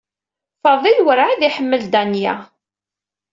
Faḍil 0.63 0.97
werɛad 1.05 1.41
iḥemmel 1.49 1.83
Danya. 1.93 2.35